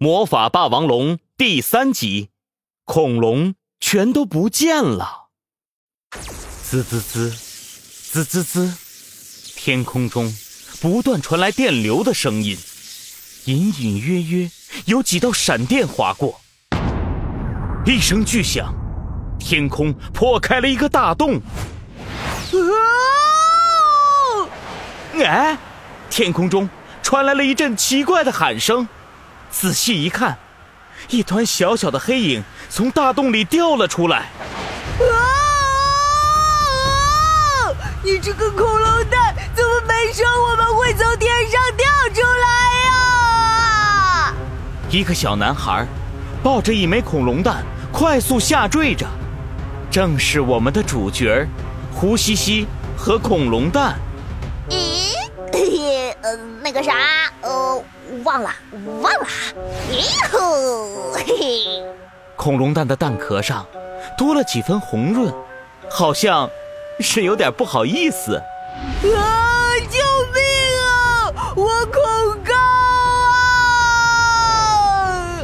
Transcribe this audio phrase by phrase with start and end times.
[0.00, 2.28] 魔法霸王龙第三集，
[2.84, 5.30] 恐龙全都不见了。
[6.62, 8.72] 滋滋滋，滋滋滋，
[9.56, 10.32] 天空中
[10.80, 12.56] 不断传来电流的声音，
[13.46, 14.48] 隐隐约约
[14.84, 16.40] 有几道闪电划过。
[17.84, 18.72] 一声巨响，
[19.36, 21.40] 天空破开了一个大洞。
[22.52, 22.62] 啊
[25.14, 25.58] 哎，
[26.08, 26.70] 天空中
[27.02, 28.88] 传来了一阵奇怪的喊声。
[29.50, 30.38] 仔细一看，
[31.08, 34.30] 一团小小的黑影从大洞里掉了出来。
[35.00, 35.12] 啊！
[38.02, 42.46] 你这个恐龙蛋，怎么没说我们会从天上掉出来
[42.86, 44.34] 呀？
[44.90, 45.86] 一个小男孩
[46.42, 49.06] 抱着一枚恐龙蛋，快速下坠着，
[49.90, 51.46] 正是我们的主角
[51.92, 53.98] 胡西西和恐龙蛋。
[56.28, 56.30] 咦？
[56.30, 56.92] 呃，那个啥，
[57.42, 57.82] 呃。
[58.24, 58.50] 忘了，
[59.02, 59.26] 忘了，
[59.92, 61.84] 咦吼，嘿嘿！
[62.36, 63.66] 恐龙蛋的蛋壳上
[64.16, 65.30] 多了几分红润，
[65.90, 66.48] 好像
[67.00, 68.36] 是有点不好意思。
[68.36, 68.42] 啊！
[69.90, 69.98] 救
[70.32, 70.42] 命
[70.80, 71.30] 啊！
[71.54, 72.02] 我恐
[72.42, 72.54] 高
[74.56, 75.36] 啊！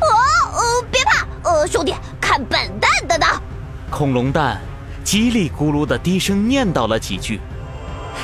[0.00, 0.06] 哦
[0.54, 3.26] 哦，别怕，呃，兄弟，看本蛋的呢。
[3.90, 4.58] 恐龙蛋
[5.04, 7.42] 叽里咕噜的低声念叨了几句。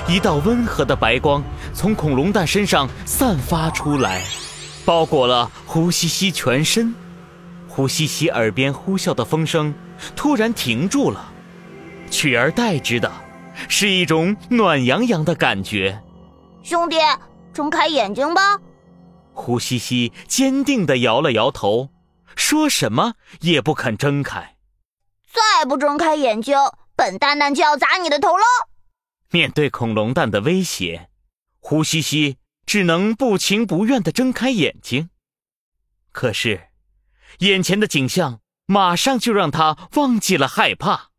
[0.08, 1.42] 一道温和的白光
[1.74, 4.22] 从恐龙蛋身上散发出来，
[4.84, 6.94] 包裹了胡西西全身。
[7.68, 9.74] 胡西西耳边呼啸的风声
[10.14, 11.32] 突然停住了，
[12.10, 13.10] 取而代之的
[13.68, 16.02] 是一种暖洋洋的感觉。
[16.62, 16.96] 兄弟，
[17.52, 18.58] 睁开眼睛吧。
[19.32, 21.88] 胡西西坚定地摇了摇头，
[22.36, 24.56] 说什么也不肯睁开。
[25.32, 26.54] 再不睁开眼睛，
[26.94, 28.44] 本蛋蛋就要砸你的头喽！
[29.30, 31.08] 面对恐龙蛋的威胁，
[31.64, 35.10] 胡西西只能不情不愿地睁开眼睛。
[36.10, 36.68] 可是，
[37.38, 41.10] 眼前的景象马上就让他忘记了害怕，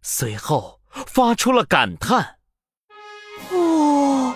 [0.00, 2.36] 随后发出了感叹
[3.50, 4.34] ：“哦，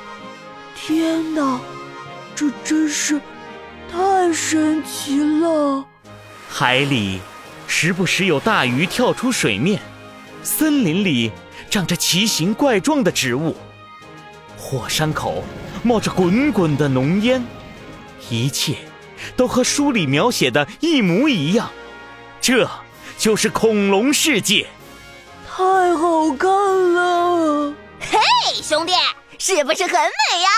[0.75, 1.61] 天哪，
[2.35, 3.21] 这真是
[3.91, 5.87] 太神奇了！”
[6.51, 7.21] 海里
[7.69, 9.81] 时不时有大鱼跳出水面，
[10.43, 11.31] 森林里。
[11.71, 13.57] 长着奇形怪状的植物，
[14.73, 15.45] 火山口
[15.83, 17.45] 冒着滚滚的浓烟，
[18.31, 18.75] 一切
[19.37, 21.71] 都和书里描写的一模一样。
[22.41, 22.67] 这
[23.19, 24.67] 就是恐龙世界，
[25.47, 25.63] 太
[25.95, 26.49] 好看
[26.95, 27.75] 了！
[28.01, 28.19] 嘿，
[28.63, 28.95] 兄弟，
[29.39, 30.49] 是不是很美呀？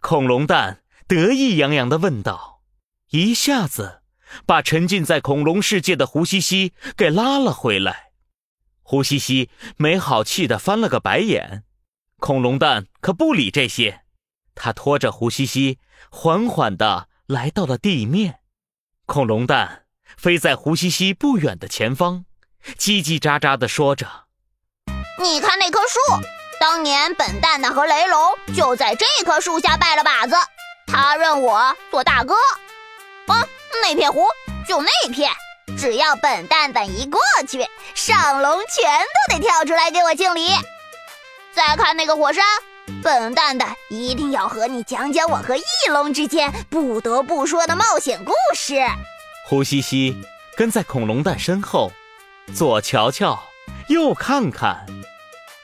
[0.00, 2.62] 恐龙蛋得意洋洋地问道，
[3.10, 4.00] 一下子
[4.46, 8.12] 把沉浸在恐龙世界的胡西西给拉了回来。
[8.80, 11.64] 胡西西没好气的翻了个白眼，
[12.22, 14.02] 恐龙蛋可不理这些，
[14.54, 18.38] 他拖着胡西西缓缓的来到了地面。
[19.06, 22.24] 恐龙蛋飞在胡西西不远的前方，
[22.78, 24.06] 叽叽喳喳的说着
[25.20, 25.98] ：“你看那棵树，
[26.60, 28.22] 当年本蛋蛋和雷龙
[28.54, 30.36] 就在这棵树下拜了把子，
[30.86, 32.36] 他认我做大哥。
[33.26, 33.44] 啊，
[33.82, 34.24] 那片湖
[34.68, 35.28] 就那片。”
[35.76, 37.66] 只要本蛋蛋一过去，
[37.96, 40.50] 上龙全都得跳出来给我敬礼。
[41.54, 42.42] 再看那个火山，
[43.02, 48.74] 笨蛋蛋一定要和你讲讲我和翼龙之间不得不说的冒险故事。
[49.46, 50.16] 胡西西
[50.56, 51.92] 跟在恐龙蛋身后，
[52.54, 53.38] 左瞧瞧，
[53.88, 54.86] 右看看。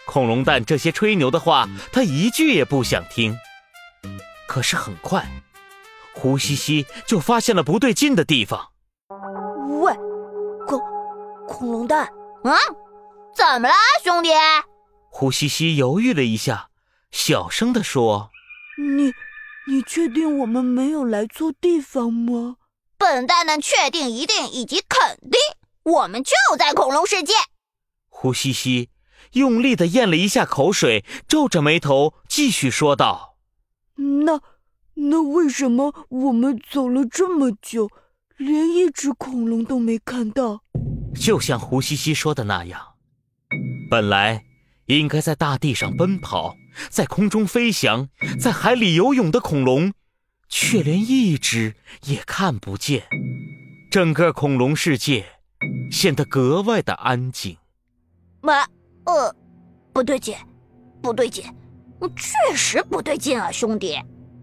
[0.07, 3.39] 恐龙蛋这些吹牛的话，他一句也不想听。
[4.47, 5.27] 可是很快，
[6.15, 8.69] 胡西西就发现了不对劲的地方。
[9.81, 9.93] 喂，
[10.67, 10.81] 恐
[11.47, 12.09] 恐龙蛋，
[12.45, 12.55] 嗯，
[13.35, 14.31] 怎么了，兄弟？
[15.11, 16.71] 胡西西犹豫了一下，
[17.11, 18.31] 小声的说
[18.79, 19.13] ：“你，
[19.67, 22.57] 你确定我们没有来错地方吗？”
[22.97, 25.39] 笨蛋蛋确定、一定以及肯定，
[25.83, 27.33] 我们就在恐龙世界。
[28.09, 28.91] 胡西西
[29.33, 33.37] 用力的咽了一下口水，皱着眉头继续说道
[34.25, 34.41] ：“那，
[34.95, 37.89] 那为什么我们走了这么久？”
[38.39, 40.61] 连一只恐龙都没看到，
[41.13, 42.81] 就像胡西西说的那样，
[43.91, 44.45] 本来
[44.89, 46.57] 应该在大地上奔跑，
[46.89, 48.09] 在空中飞翔，
[48.41, 49.93] 在海里游泳的恐龙，
[50.49, 51.75] 却连一只
[52.05, 53.05] 也看不见。
[53.91, 55.25] 整个恐龙世界
[55.91, 57.57] 显得格外的安静。
[58.41, 58.63] 妈，
[59.05, 59.35] 呃，
[59.93, 60.35] 不对劲，
[61.03, 61.45] 不对劲，
[62.17, 63.99] 确实不对劲啊，兄弟。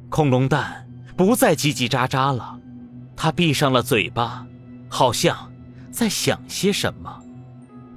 [0.10, 0.88] 恐龙蛋
[1.18, 2.60] 不再叽叽喳喳了。
[3.18, 4.46] 它闭上了嘴巴，
[4.90, 5.52] 好像
[5.92, 7.25] 在想些什么。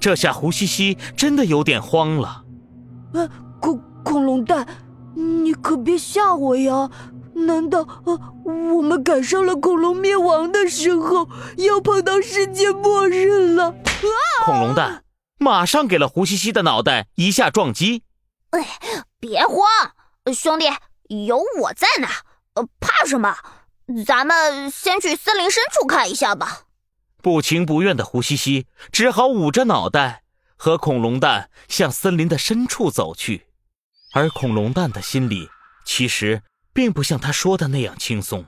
[0.08, 2.42] 这下胡西西真的有点慌了。
[3.60, 4.66] 恐恐龙蛋，
[5.14, 6.88] 你可别吓我呀！
[7.34, 8.32] 难道啊，
[8.74, 11.28] 我们赶上了恐龙灭亡的时候，
[11.58, 13.66] 要碰到世界末日了？
[13.66, 15.04] 啊恐龙蛋
[15.38, 18.02] 马上给了胡西西的脑袋一下撞击。
[18.52, 18.66] 哎，
[19.20, 19.60] 别慌，
[20.32, 20.64] 兄弟，
[21.26, 22.08] 有我在呢，
[22.54, 23.36] 呃，怕什么？
[24.06, 26.60] 咱们先去森林深处看一下吧。
[27.28, 30.22] 不情不愿的胡西西只好捂着脑袋，
[30.56, 33.48] 和恐龙蛋向森林的深处走去。
[34.12, 35.50] 而恐龙蛋的心里
[35.84, 36.42] 其实。
[36.78, 38.46] 并不像他说的那样轻松。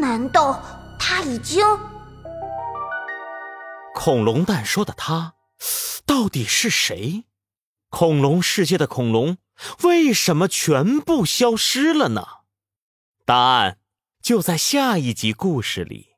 [0.00, 0.60] 难道
[0.98, 1.64] 他已经？
[3.94, 5.34] 恐龙蛋说的他，
[6.04, 7.22] 到底是谁？
[7.88, 9.38] 恐龙世界的恐龙
[9.84, 12.26] 为什么全部消失了呢？
[13.24, 13.78] 答案
[14.20, 16.13] 就在下一集故事里。